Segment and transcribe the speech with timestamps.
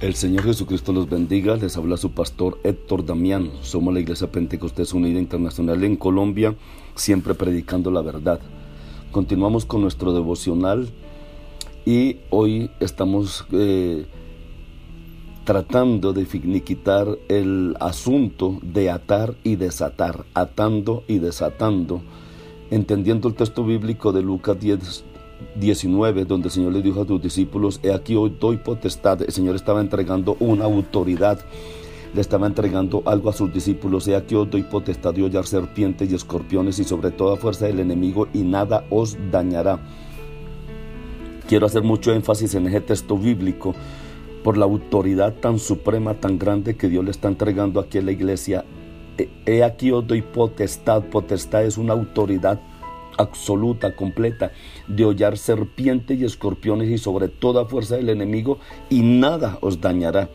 [0.00, 1.56] El Señor Jesucristo los bendiga.
[1.56, 3.50] Les habla su pastor Héctor Damián.
[3.62, 6.54] Somos la Iglesia Pentecostés Unida Internacional en Colombia,
[6.94, 8.38] siempre predicando la verdad.
[9.10, 10.88] Continuamos con nuestro devocional
[11.84, 14.06] y hoy estamos eh,
[15.42, 22.02] tratando de finiquitar el asunto de atar y desatar, atando y desatando,
[22.70, 25.04] entendiendo el texto bíblico de Lucas 10,
[25.56, 29.32] 19, donde el Señor le dijo a sus discípulos, he aquí hoy doy potestad, el
[29.32, 31.40] Señor estaba entregando una autoridad,
[32.14, 36.10] le estaba entregando algo a sus discípulos, he aquí os doy potestad de hollar serpientes
[36.10, 39.80] y escorpiones y sobre toda fuerza del enemigo y nada os dañará.
[41.48, 43.74] Quiero hacer mucho énfasis en ese texto bíblico
[44.44, 48.12] por la autoridad tan suprema, tan grande que Dios le está entregando aquí a la
[48.12, 48.64] iglesia.
[49.46, 52.60] He aquí os doy potestad, potestad es una autoridad
[53.18, 54.52] absoluta, completa,
[54.86, 60.30] de hollar serpientes y escorpiones y sobre toda fuerza del enemigo y nada os dañará.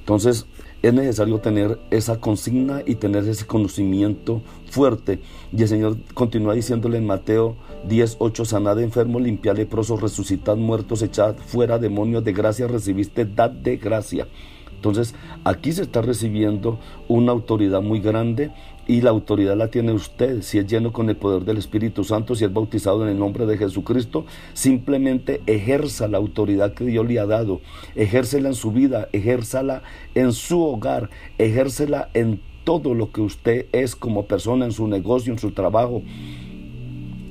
[0.00, 0.46] Entonces
[0.82, 5.18] es necesario tener esa consigna y tener ese conocimiento fuerte.
[5.50, 7.56] Y el Señor continúa diciéndole en Mateo
[7.88, 13.50] 10, 8, sanad enfermo, limpiad leprosos, resucitad muertos, echad fuera demonios de gracia, recibiste, dad
[13.50, 14.28] de gracia.
[14.74, 15.14] Entonces,
[15.44, 18.50] aquí se está recibiendo una autoridad muy grande
[18.86, 20.42] y la autoridad la tiene usted.
[20.42, 23.46] Si es lleno con el poder del Espíritu Santo, si es bautizado en el nombre
[23.46, 27.60] de Jesucristo, simplemente ejerza la autoridad que Dios le ha dado.
[27.94, 29.82] Ejércela en su vida, ejérzala
[30.14, 35.32] en su hogar, ejércela en todo lo que usted es como persona, en su negocio,
[35.32, 36.02] en su trabajo,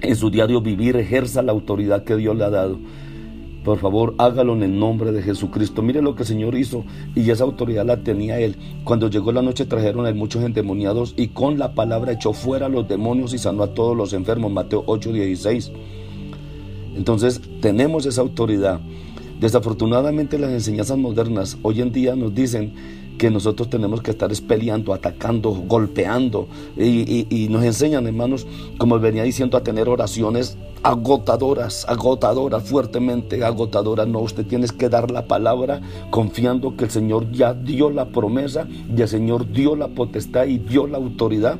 [0.02, 2.80] en su diario vivir, ejerza la autoridad que Dios le ha dado.
[3.64, 5.82] Por favor, hágalo en el nombre de Jesucristo.
[5.82, 6.84] Mire lo que el Señor hizo
[7.16, 8.58] y esa autoridad la tenía Él.
[8.84, 12.66] Cuando llegó la noche trajeron a él muchos endemoniados y con la palabra echó fuera
[12.66, 14.52] a los demonios y sanó a todos los enfermos.
[14.52, 15.72] Mateo 8:16.
[16.96, 18.82] Entonces tenemos esa autoridad.
[19.40, 22.74] Desafortunadamente las enseñanzas modernas hoy en día nos dicen
[23.18, 26.48] que nosotros tenemos que estar peleando, atacando, golpeando
[26.78, 28.48] y, y, nos enseñan hermanos,
[28.78, 34.08] como venía diciendo, a tener oraciones agotadoras, agotadoras, fuertemente agotadoras.
[34.08, 38.68] No, usted tiene que dar la palabra confiando que el Señor ya dio la promesa
[38.96, 41.58] y el Señor dio la potestad y dio la autoridad.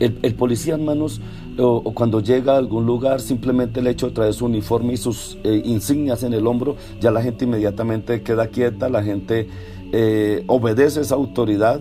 [0.00, 1.20] El, policía, hermanos,
[1.58, 5.38] o, cuando llega a algún lugar, simplemente el hecho de traer su uniforme y sus
[5.44, 9.46] eh, insignias en el hombro, ya la gente inmediatamente queda quieta, la gente
[9.92, 11.80] eh, obedece esa autoridad.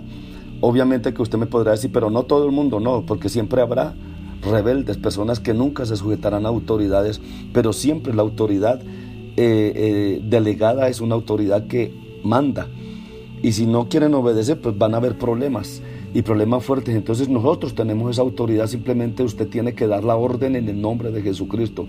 [0.59, 3.96] Obviamente que usted me podrá decir, pero no todo el mundo, no, porque siempre habrá
[4.41, 7.22] rebeldes, personas que nunca se sujetarán a autoridades,
[7.53, 11.94] pero siempre la autoridad eh, eh, delegada es una autoridad que
[12.24, 12.68] manda.
[13.41, 15.81] Y si no quieren obedecer, pues van a haber problemas
[16.13, 16.96] y problemas fuertes.
[16.96, 21.12] Entonces nosotros tenemos esa autoridad, simplemente usted tiene que dar la orden en el nombre
[21.12, 21.88] de Jesucristo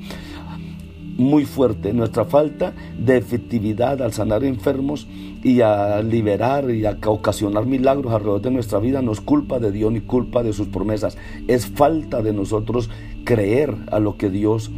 [1.16, 1.92] muy fuerte.
[1.92, 5.06] Nuestra falta de efectividad al sanar enfermos
[5.42, 9.72] y a liberar y a ocasionar milagros alrededor de nuestra vida no es culpa de
[9.72, 11.16] Dios ni culpa de sus promesas.
[11.48, 12.90] Es falta de nosotros
[13.24, 14.70] creer a lo que Dios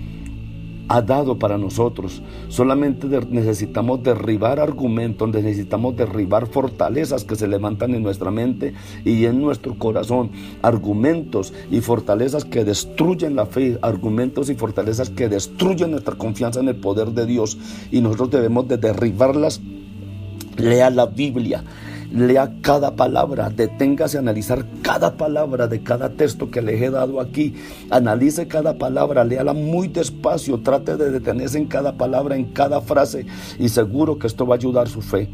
[0.89, 2.23] ha dado para nosotros.
[2.49, 8.75] Solamente necesitamos derribar argumentos, necesitamos derribar fortalezas que se levantan en nuestra mente
[9.05, 10.31] y en nuestro corazón.
[10.63, 16.69] Argumentos y fortalezas que destruyen la fe, argumentos y fortalezas que destruyen nuestra confianza en
[16.69, 17.59] el poder de Dios.
[17.91, 19.61] Y nosotros debemos de derribarlas.
[20.57, 21.65] Lea la Biblia,
[22.15, 27.21] lea cada palabra, deténgase a analizar cada palabra de cada texto que les he dado
[27.21, 27.55] aquí.
[27.91, 33.27] Analice cada palabra, léala muy despacio, trate de detenerse en cada palabra, en cada frase
[33.59, 35.29] y seguro que esto va a ayudar su fe.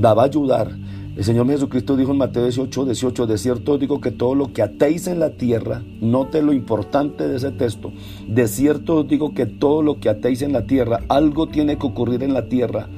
[0.00, 0.70] La va a ayudar.
[1.16, 4.62] El Señor Jesucristo dijo en Mateo 18, 18, de cierto digo que todo lo que
[4.62, 7.92] atéis en la tierra, note lo importante de ese texto,
[8.26, 12.22] de cierto digo que todo lo que atéis en la tierra, algo tiene que ocurrir
[12.22, 12.88] en la tierra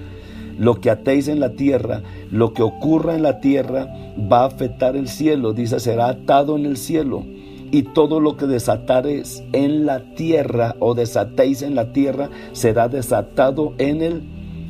[0.58, 3.88] lo que atéis en la tierra, lo que ocurra en la tierra,
[4.30, 5.52] va a afectar el cielo.
[5.52, 7.24] Dice, será atado en el cielo.
[7.70, 13.74] Y todo lo que desatares en la tierra o desatéis en la tierra, será desatado
[13.78, 14.22] en el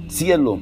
[0.08, 0.58] cielo.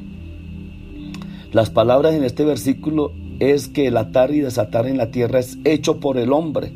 [1.52, 5.58] Las palabras en este versículo es que el atar y desatar en la tierra es
[5.64, 6.72] hecho por el hombre.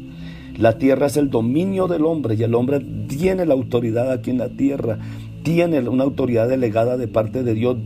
[0.58, 4.38] La tierra es el dominio del hombre y el hombre tiene la autoridad aquí en
[4.38, 4.98] la tierra,
[5.42, 7.76] tiene una autoridad delegada de parte de Dios,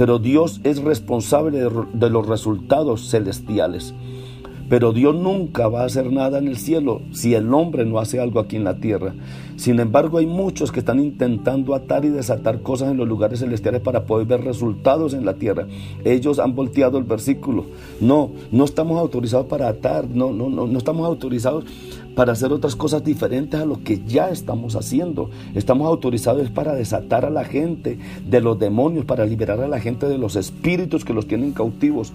[0.00, 3.92] pero Dios es responsable de, los resultados celestiales.
[4.70, 8.18] Pero Dios nunca va a hacer nada en el cielo si el hombre no hace
[8.18, 9.12] algo aquí en la tierra.
[9.56, 13.82] Sin embargo, hay muchos que están intentando atar y desatar cosas en los lugares celestiales
[13.82, 15.66] para poder ver resultados en la tierra.
[16.02, 17.66] Ellos han volteado el versículo.
[18.00, 21.66] No, no estamos autorizados para atar, no, no, no, no estamos autorizados
[22.14, 25.30] para hacer otras cosas diferentes a lo que ya estamos haciendo.
[25.54, 30.06] Estamos autorizados para desatar a la gente de los demonios, para liberar a la gente
[30.06, 32.12] de los espíritus que los tienen cautivos.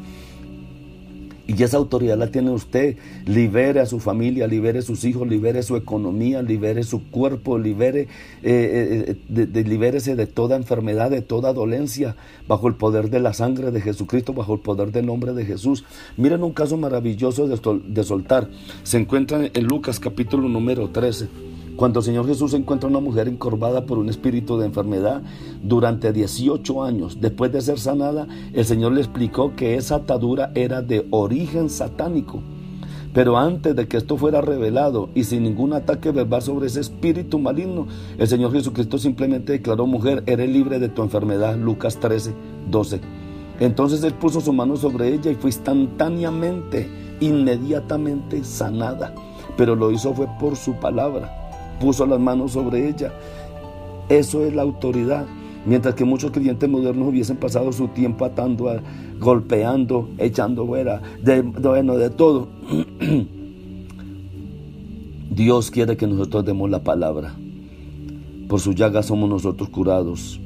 [1.47, 2.97] Y esa autoridad la tiene usted.
[3.25, 8.01] Libere a su familia, libere a sus hijos, libere su economía, libere su cuerpo, libere,
[8.01, 12.15] eh, eh, de, de, libérese de toda enfermedad, de toda dolencia,
[12.47, 15.85] bajo el poder de la sangre de Jesucristo, bajo el poder del nombre de Jesús.
[16.17, 18.49] Miren un caso maravilloso de, de soltar.
[18.83, 21.54] Se encuentra en Lucas capítulo número 13.
[21.75, 25.21] Cuando el Señor Jesús encuentra a una mujer encorvada por un espíritu de enfermedad
[25.61, 30.81] durante 18 años, después de ser sanada, el Señor le explicó que esa atadura era
[30.81, 32.41] de origen satánico.
[33.13, 37.39] Pero antes de que esto fuera revelado y sin ningún ataque verbal sobre ese espíritu
[37.39, 37.87] maligno,
[38.17, 42.33] el Señor Jesucristo simplemente declaró, mujer, eres libre de tu enfermedad, Lucas 13,
[42.71, 43.01] 12.
[43.59, 46.89] Entonces él puso su mano sobre ella y fue instantáneamente,
[47.19, 49.13] inmediatamente sanada.
[49.57, 51.44] Pero lo hizo fue por su palabra
[51.79, 53.13] puso las manos sobre ella.
[54.09, 55.25] Eso es la autoridad.
[55.65, 58.79] Mientras que muchos creyentes modernos hubiesen pasado su tiempo atando,
[59.19, 62.47] golpeando, echando fuera, de, bueno, de todo.
[65.31, 67.35] Dios quiere que nosotros demos la palabra.
[68.47, 70.39] Por su llaga somos nosotros curados.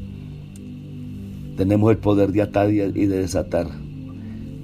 [1.57, 3.67] Tenemos el poder de atar y de desatar.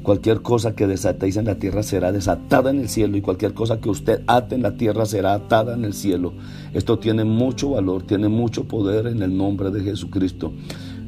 [0.05, 3.81] Cualquier cosa que desatéis en la tierra será desatada en el cielo y cualquier cosa
[3.81, 6.33] que usted ate en la tierra será atada en el cielo.
[6.75, 10.53] Esto tiene mucho valor, tiene mucho poder en el nombre de Jesucristo.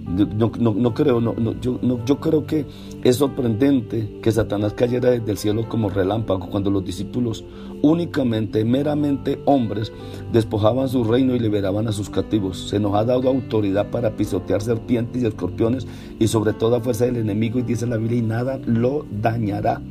[0.08, 2.66] No, no, creo, no, yo, yo creo que
[3.04, 7.44] es sorprendente que Satanás cayera desde el cielo como relámpago cuando los discípulos,
[7.82, 9.92] únicamente, meramente hombres,
[10.32, 12.70] despojaban su reino y liberaban a sus cautivos.
[12.70, 15.86] Se nos ha dado autoridad para pisotear serpientes y escorpiones
[16.20, 19.82] y sobre toda fuerza del enemigo y dice la Biblia y nada lo dañará.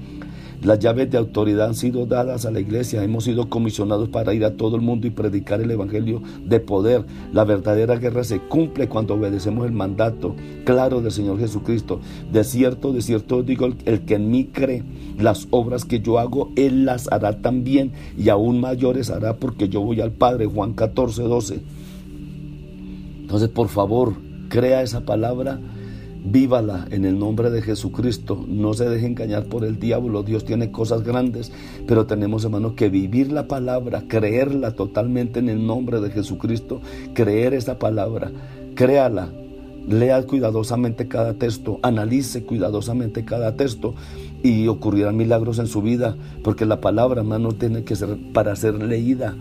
[0.63, 3.03] Las llaves de autoridad han sido dadas a la iglesia.
[3.03, 7.05] Hemos sido comisionados para ir a todo el mundo y predicar el Evangelio de poder.
[7.33, 12.01] La verdadera guerra se cumple cuando obedecemos el mandato claro del Señor Jesucristo.
[12.33, 14.83] De cierto, de cierto digo, el que en mí cree,
[15.19, 19.83] las obras que yo hago, Él las hará también y aún mayores hará porque yo
[19.83, 20.47] voy al Padre.
[20.47, 21.61] Juan 14, 12.
[23.21, 24.15] Entonces, por favor,
[24.49, 25.61] crea esa palabra
[26.27, 28.45] vívala en el nombre de Jesucristo.
[28.47, 30.23] No se deje engañar por el diablo.
[30.23, 31.53] Dios tiene cosas grandes,
[31.87, 36.81] pero tenemos, hermano, que vivir la palabra, creerla totalmente en el nombre de Jesucristo,
[37.15, 38.31] creer esa palabra,
[38.75, 39.31] créala.
[39.89, 43.95] Lea cuidadosamente cada texto, analice cuidadosamente cada texto
[44.43, 48.83] y ocurrirán milagros en su vida, porque la palabra, hermano, tiene que ser para ser
[48.83, 49.37] leída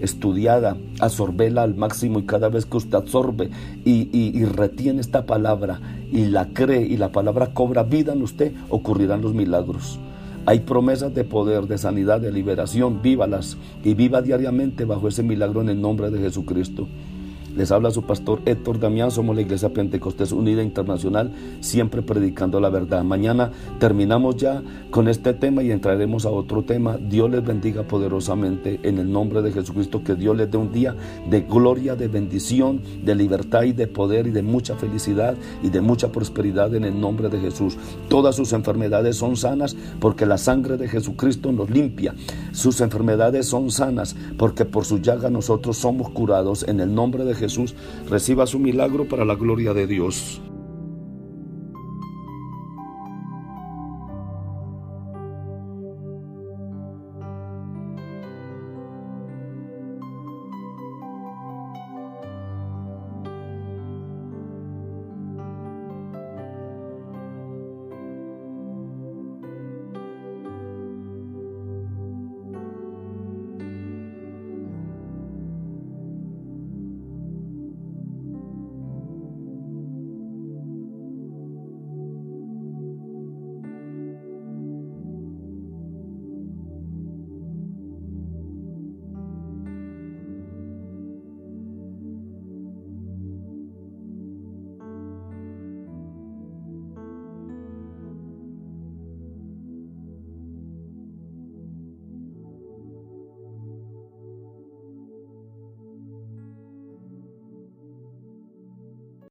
[0.00, 3.50] estudiada, absorbela al máximo y cada vez que usted absorbe
[3.84, 5.80] y, retiene esta palabra
[6.12, 9.98] y la cree y la palabra cobra vida en usted, ocurrirán los milagros.
[10.46, 15.60] Hay promesas de poder, de sanidad, de liberación, vívalas y viva diariamente bajo ese milagro
[15.60, 16.86] en el nombre de Jesucristo.
[17.56, 22.68] Les habla su pastor Héctor Damián, somos la Iglesia Pentecostés Unida Internacional, siempre predicando la
[22.68, 23.02] verdad.
[23.02, 26.98] Mañana terminamos ya con este tema y entraremos a otro tema.
[26.98, 30.94] Dios les bendiga poderosamente en el nombre de Jesucristo, que Dios les dé un día
[31.30, 35.80] de gloria, de bendición, de libertad y de poder y de mucha felicidad y de
[35.80, 37.78] mucha prosperidad en el nombre de Jesús.
[38.10, 42.14] Todas sus enfermedades son sanas porque la sangre de Jesucristo nos limpia.
[42.52, 47.34] Sus enfermedades son sanas porque por su llaga nosotros somos curados en el nombre de
[47.34, 47.76] Jesús Jesús
[48.10, 50.40] reciba su milagro para la gloria de Dios.